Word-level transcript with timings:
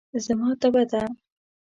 زما 0.25 0.49
تبه 0.61 0.83
ده. 0.91 1.03